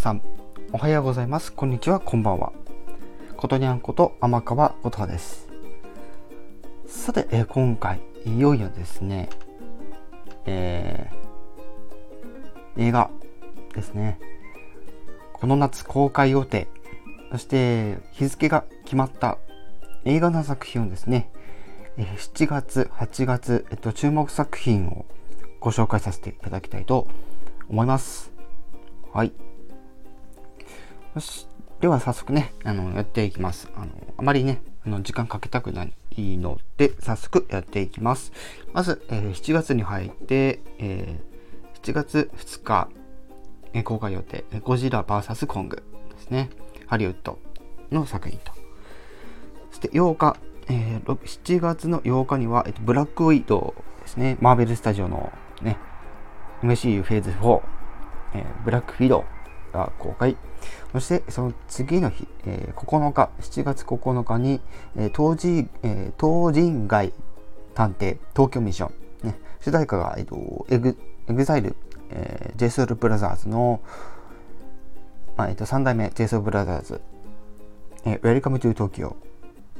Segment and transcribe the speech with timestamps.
[0.00, 0.22] さん、
[0.72, 1.52] おはようございます。
[1.52, 2.54] こんにちは、こんばんは。
[3.36, 5.46] ことにゃんこと天川琴葉です。
[6.86, 9.28] さて、え、今回、いよいよですね、
[10.46, 13.10] えー、映画
[13.74, 14.18] ですね。
[15.34, 16.66] この夏公開予定、
[17.32, 19.36] そして日付が決まった
[20.06, 21.30] 映画の作品をですね、
[21.98, 25.04] 7月、8月、えっと、注目作品を
[25.60, 27.06] ご紹介させていただきたいと
[27.68, 28.32] 思います。
[29.12, 29.49] はい。
[31.14, 31.48] よし。
[31.80, 33.68] では早速ね、あの、やっていきます。
[33.74, 38.32] あの、あまりね、あの、時間かけたくないので、早速やっていきます。
[38.72, 42.88] まず、えー、7月に入って、えー、7月2日、
[43.72, 46.50] えー、公開予定、ゴジラ VS コングですね。
[46.86, 47.40] ハリウッド
[47.90, 48.52] の作品と。
[49.70, 50.36] そして8日、
[50.68, 54.36] えー、7月の8日には、えっと、ブラックウィドウですね。
[54.40, 55.76] マーベルスタジオのね、
[56.62, 57.62] MCU フェーズ4、
[58.34, 59.24] えー、ブラックウィドウ
[59.72, 60.36] が公開。
[60.92, 64.60] そして、その次の日、えー、9日、7月9日に、
[64.96, 67.12] えー、唐人、えー、唐人街
[67.74, 68.90] 探偵東京ミッショ
[69.24, 69.28] ン。
[69.28, 70.96] ね、主題歌が、えっ、ー、と、エグ、
[71.28, 71.76] エグザイル、
[72.10, 73.80] えー、 J SOUL BROTHER の、
[75.36, 77.00] まあ、えっ、ー、と、3代目 j s o u l b r o t h e r
[78.04, 79.14] えー、Welcome to Tokyo。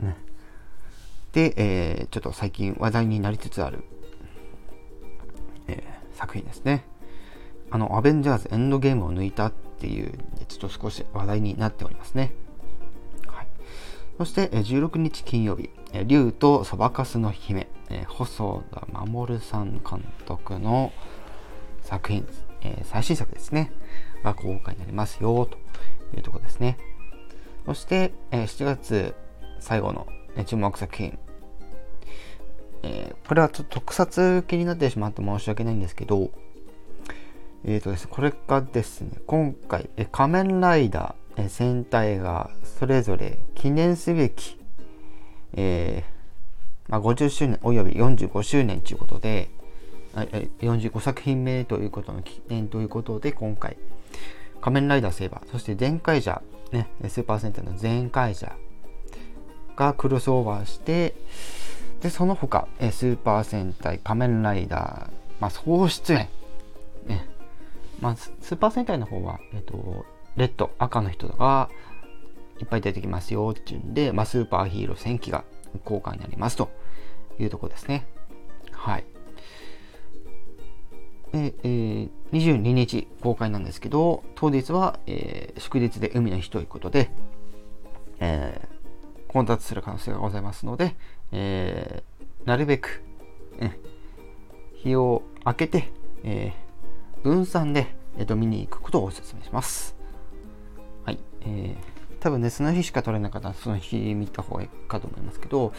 [0.00, 0.16] ね。
[1.32, 3.84] で、えー、ちょっと最近話題になりつつある、
[5.66, 6.84] えー、作品ですね。
[7.70, 9.50] あの、アベンジャーズエンドゲームを抜いた
[9.82, 10.12] っていう、
[10.46, 12.32] ちょっと少し話題になっておりますね。
[13.26, 13.48] はい、
[14.16, 15.70] そして、16日金曜日、
[16.06, 17.66] 竜とそばかすの姫、
[18.06, 20.92] 細田守さん監督の
[21.80, 22.28] 作品、
[22.84, 23.72] 最新作ですね、
[24.22, 25.58] が公開になりますよ、と
[26.16, 26.78] いうところですね。
[27.66, 29.16] そして、7月
[29.58, 30.06] 最後の
[30.46, 31.18] 注目作品、
[32.84, 36.30] え、これはちょっと特撮気になってしまって申し訳ないんですけど、
[37.64, 44.58] えっ、ー、とですね、これがですね、今回、え仮面ライダー、え戦隊がそれぞれ記念すべき、
[45.54, 49.48] えー、まあ、50周年および45周年ということで、
[50.14, 53.76] 45作品目ということの記念ということで、今回、
[54.60, 58.54] 仮面ライダーセーバー、そして全開者、ね、スーパー戦隊の全開者
[59.76, 61.14] がクロスオーバーして、
[62.00, 66.28] で、その他、スーパー戦隊、仮面ライダー、まあ、総出演、
[67.06, 67.28] ね、
[68.02, 70.04] まあ、スーパー戦隊の方は、えっ、と、
[70.36, 71.70] レッド、赤の人が
[72.58, 75.44] いっぱい出てきますよっていうんで、まあ、スーパーヒーロー戦記が
[75.84, 76.68] 公開になりますと
[77.38, 78.08] いうとこですね。
[78.72, 79.04] はい。
[81.32, 87.08] えー、22日公開なんですけど、当日は、えー、祝日で海の日ということで、
[88.18, 90.96] えー、混雑する可能性がございますので、
[91.30, 93.04] えー、なるべく、
[93.60, 93.70] え
[94.74, 95.92] 日を明けて、
[96.24, 96.52] え、
[97.22, 99.96] 分散で、えー、と見に行くことをお勧めします。
[101.04, 101.18] はい。
[101.42, 105.72] えー、多分ね、その日しか取れなかったらその日見た方がいいかと思いますけど、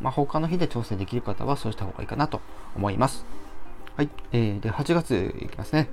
[0.00, 2.40] まあ、他の日で調整できる方はそうした方がいいかなと
[2.76, 3.24] 思います。
[3.96, 4.10] はい。
[4.32, 5.88] えー、で、8月いきますね。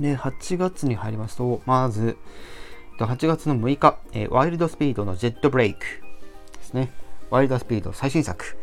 [0.00, 2.16] で、8月に入りますと、まず、
[2.98, 6.92] 8月の6日、えー、ワイルドスピードのジェットブレイクですね。
[7.30, 8.56] ワイルドスピード最新作。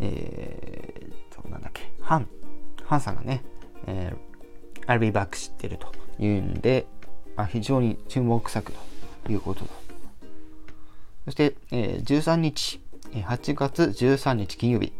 [0.00, 2.28] えーと、なんだっけ、ハン、
[2.84, 3.42] ハンさんがね、
[3.86, 6.86] えー、I'll be back 知ってるというんで、
[7.36, 8.72] あ、非常に注目作
[9.24, 9.70] ということだ。
[11.26, 12.80] そして、えー、13日、
[13.12, 14.92] 8月13日金曜日、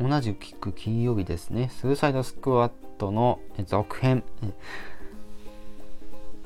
[0.00, 4.22] 同じく聞く金曜日ですね、スーサイドスクワットの続編、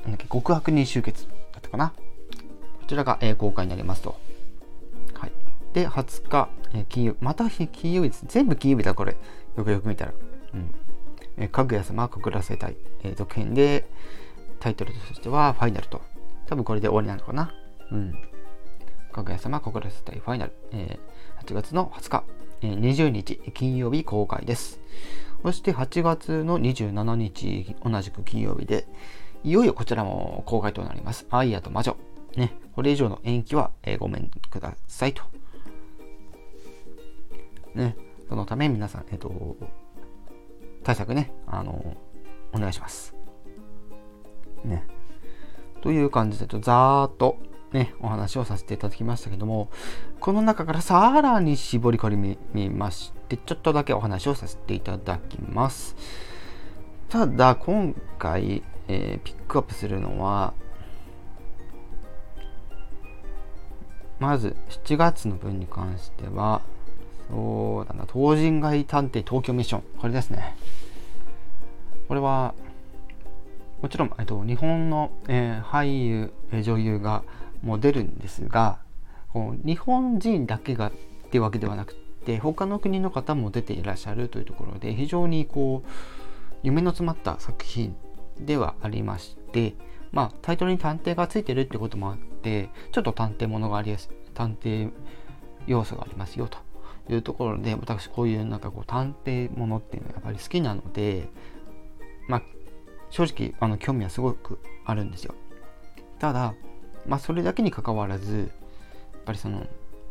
[0.02, 1.92] なんだっけ極悪人集結だったかな。
[2.80, 4.16] こちらが、えー、公開になりますと。
[5.74, 8.24] で、20日、えー、金曜日また金曜日です。
[8.28, 9.16] 全部金曜日だ、これ。
[9.56, 10.12] よくよく見たら。
[11.38, 11.48] うん。
[11.48, 13.88] かぐや様告らせたい、えー、続編で、
[14.60, 16.00] タイトルとしては、ファイナルと。
[16.46, 17.52] 多分これで終わりなのかな。
[17.90, 18.14] うん。
[19.12, 20.52] かぐや様告らせたい、ファイナル。
[20.72, 22.24] えー、8月の20日、
[22.62, 24.80] えー、20日、金曜日公開です。
[25.42, 28.86] そして8月の27日、同じく金曜日で、
[29.42, 31.26] いよいよこちらも公開となります。
[31.30, 31.96] アイアと魔女。
[32.36, 35.22] ね、これ以上の延期は、えー、ごめんくださいと
[37.74, 37.96] ね、
[38.28, 39.56] そのため皆さん、えっと、
[40.84, 41.96] 対策ね、あの、
[42.52, 43.14] お願いします。
[44.64, 44.86] ね。
[45.80, 47.38] という感じで、ざーっと
[47.72, 49.68] ね、お話をさせていただきましたけども、
[50.20, 55.96] この中からさらに絞り込みまして、ちょっとだけお話をさせていただきます。
[57.08, 60.54] ただ、今回、えー、ピックアップするのは、
[64.20, 66.62] まず7月の分に関しては、
[67.30, 69.82] そうだ、東人街探偵東京ミッション。
[69.98, 70.56] これですね。
[72.08, 72.54] これは、
[73.82, 76.32] もちろん、えっと、日本の、えー、俳優、
[76.62, 77.24] 女優が
[77.64, 78.78] もう出るんですが
[79.32, 80.92] こう日本人だけがっ
[81.30, 85.88] ていうわけではなくて他の国の方も出ていらっしゃるというところで非常にこう
[86.62, 87.96] 夢の詰まった作品
[88.38, 89.74] ではありまして
[90.12, 94.90] まあタイトルに探偵がついてるってこともあってちょっと探偵ものがありやす探偵
[95.66, 96.58] 要素がありますよと
[97.10, 101.28] いうところで私こういうなんかこう探偵ものっていうのはやっぱり好きなので
[102.28, 102.42] まあ
[103.10, 105.34] 正直あの興味はすごくあるんですよ
[106.18, 106.54] ただ
[107.06, 108.50] まあそれだけにかかわらず
[109.12, 109.66] やっぱりその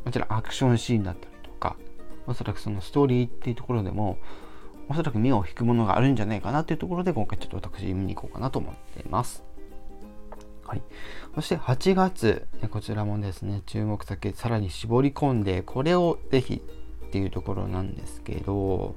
[0.05, 1.75] もちろんアクションシーンだったりとか
[2.27, 4.17] おそらくそのストーリーっていうところでも
[4.89, 9.43] おそらく目を引くものがあるんじゃないかなっていうところで今回ちょっと私見に行こうかなと思っています。
[10.65, 10.81] はい、
[11.35, 16.61] そして8月こちらもですね注目先さらに絞り込んでこれをぜひ
[17.13, 18.95] っていうところなんですけど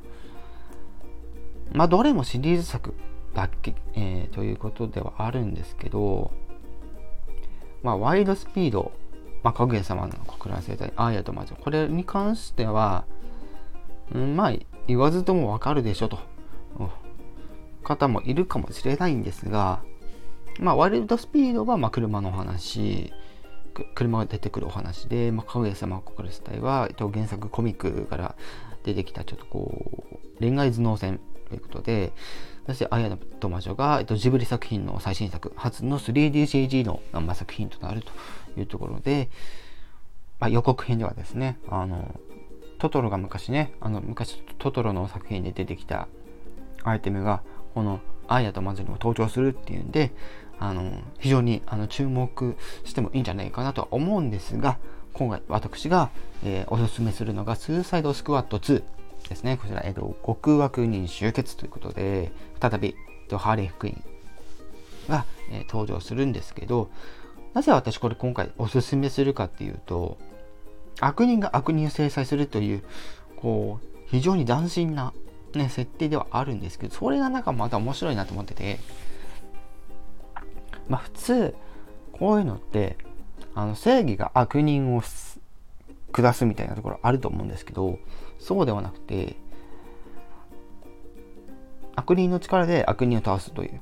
[1.74, 2.94] まあどれもシリーズ作
[3.34, 6.32] だけ、えー、ということではあるんですけど
[7.82, 8.92] まあワイドスピード、
[9.42, 13.04] まあ、かぐや様の国乱生態アーヤと魔女これに関しては、
[14.14, 14.52] うん、まあ
[14.86, 16.18] 言わずともわかるでしょと。
[17.82, 19.80] 方もいるかもしれないんですが
[20.58, 23.12] まあワイルドスピードはま車の話。
[23.94, 28.36] 車が出てくるお話で、まあ、かぐや様国スタイは、えっと、原作コミックから
[28.84, 32.12] 出てきたちょっとこう恋愛頭脳戦ということで
[32.66, 38.10] そして「あやと魔女が」えっと、ジブリ作品の最新作初の 3DCG の、まあ、作品となると
[38.58, 39.28] いうところで、
[40.40, 42.14] まあ、予告編ではですねあの
[42.78, 46.08] トトロが昔ねあの昔トトロの作品で出てきた
[46.82, 47.42] アイテムが
[47.74, 50.12] この「アーヤと魔女」にも登場するっていうんで
[50.58, 54.78] あの非常にあの注目してもいいんじゃないかなとは思うんですが
[55.12, 56.10] 今回私が、
[56.44, 58.82] えー、おすすめするのがスーサイドスクワット2
[59.28, 59.56] ですね。
[59.56, 62.30] こちら、えーと、極悪人集結ということで
[62.60, 62.94] 再び、
[63.28, 64.02] えー、ハーレー福音
[65.08, 66.90] が、えー、登場するんですけど
[67.54, 70.18] なぜ私これ今回おすすめするかっていうと
[71.00, 72.82] 悪人が悪人を制裁するという
[73.36, 75.12] こう非常に斬新な、
[75.54, 78.78] ね、設定ではあるんですけどそれがなんかまた面白いなと思ってて
[80.88, 81.54] まあ普通
[82.12, 82.96] こういうのって
[83.54, 85.02] あの正義が悪人を
[86.12, 87.98] 下すみたいなところあると思うんですけど
[88.38, 89.36] そうではなくて
[91.94, 93.80] 悪人の力で悪人を倒すという。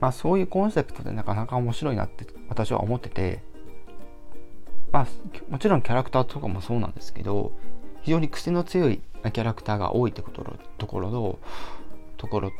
[0.00, 3.40] まあそういうコンセプトでなかなか面白いなって私は思ってて
[4.92, 5.06] まあ
[5.48, 7.52] もちろんキャラクターとかもそうなんですけど
[8.02, 9.00] 非常に癖の強い
[9.32, 10.44] キャラクターが多いってこと
[10.78, 11.38] ところと
[12.18, 12.52] ところ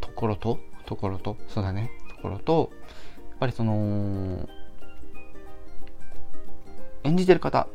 [0.00, 1.90] ところとところとそうだね。
[2.22, 2.70] ころと
[3.30, 4.48] やっぱりその
[7.04, 7.66] 演じてる方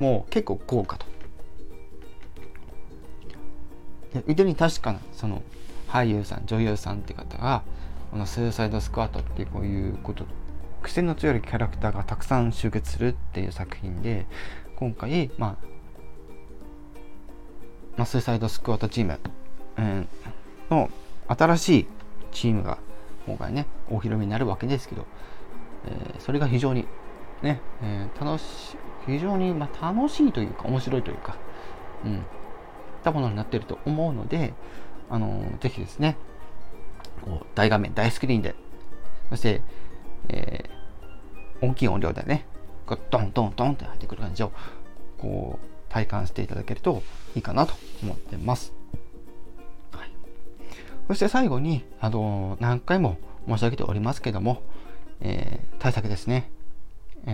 [0.00, 1.06] も結構豪華と。
[4.26, 5.42] 非常に確かなその
[5.88, 7.62] 俳優さん女優さんって方が
[8.10, 10.26] この「スーサイドスクワット」ってこういうこと
[10.82, 14.26] 癖の強いキャラクターがたくさん集結するっていう作品で
[14.76, 15.66] 今回、まあ、
[17.96, 19.18] まあ、スーサイドスクワットチーム、
[19.78, 20.08] うん、
[20.70, 20.90] の
[21.28, 21.86] 新しい
[22.32, 22.78] チームが
[23.26, 25.06] 今回ねお披露目になるわけですけど、
[25.86, 26.86] えー、それが非常に
[27.42, 28.76] ね、えー、楽し
[29.06, 31.36] 非常に、まあ、楽しいというか面白いというか、
[32.04, 32.22] うん、
[33.02, 34.54] たものになっていると思うので、
[35.10, 36.16] あのー、ぜひですね
[37.24, 38.54] こう大画面大スクリーンで
[39.30, 39.62] そして、
[40.28, 42.46] えー、大きい音量でね
[42.86, 44.52] こうドンドンドンって入ってくる感じを
[45.18, 47.02] こう体感していただけると
[47.34, 48.72] いいかなと思ってます。
[51.08, 53.18] そして最後に、あの何回も
[53.48, 54.62] 申し上げておりますけども、
[55.20, 56.50] えー、対策ですね。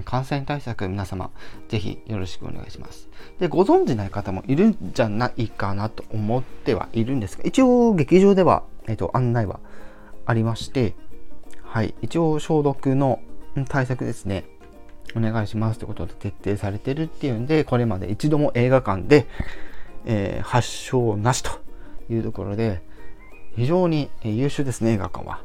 [0.04, 1.30] 感染対策皆様
[1.68, 3.08] ぜひよろしくお願いします。
[3.38, 9.60] で、ご存知ない方もいるんじゃないかなと思ってはいるんですが、一応劇場では、えっ、と、案内は
[10.26, 10.94] ありまして、
[11.62, 13.20] はい、一応消毒の
[13.68, 14.44] 対策ですね。
[15.16, 19.26] お願いしますということで徹底されてるっていうんで、これまで一度も映画館で、
[20.04, 21.50] えー、発症なしと
[22.10, 22.82] いうところで、
[23.58, 25.42] 非常に優秀ですね、映画館は。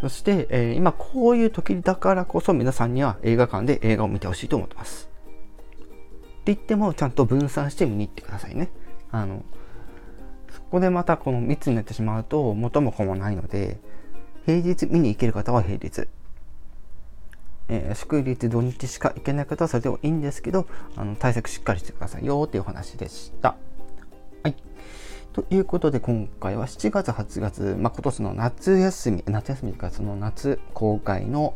[0.00, 5.08] そして、えー、今こういう時だからこそ皆さんには映画館で映画を見てほしいと思ってます。
[6.40, 8.70] って言ってもちゃんと分散して見に行ってくださいね。
[9.12, 9.44] あの、
[10.50, 13.78] そこでまたこの密になってしまうと元も子もないので、
[14.46, 16.08] 平日見に行ける方は平日。
[17.68, 23.54] えー、祝日土日しか行けない方はそれでもいいんですけど、あの対策しっかりしてくださいよっていうお話でした。
[25.32, 31.54] ということで今回は7月8月、まあ、今年の夏休み夏休みというかその夏公開の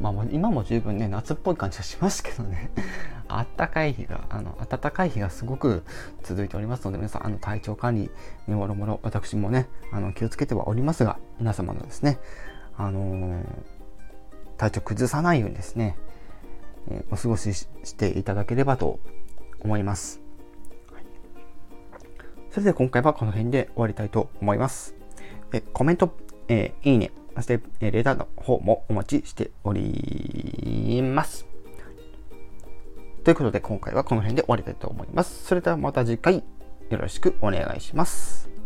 [0.00, 2.70] まあ、今も十分ね夏っぽい感じはしますけどね。
[3.26, 5.82] あったかい日があの暖かい日がすごく
[6.22, 8.10] 続いておりますので皆さんあの体調管理
[8.46, 12.18] ねもろもろ私もねあの気をつけてはおりますが皆様のですね
[12.78, 13.44] あのー、
[14.56, 15.98] 体調崩さないようにですね、
[16.88, 18.98] えー、お過ごししていただければと
[19.60, 20.22] 思います、
[22.50, 24.94] それでは今回はこの辺で終わりたいと思います
[25.52, 26.16] えコメント、
[26.48, 31.46] えー、いいねそして、えレターの方もお待ちしております。
[33.22, 35.44] ということで今回はこの辺で終わりたいと思います。
[35.44, 36.42] それではまた次回
[36.90, 38.57] よろしくお願いします。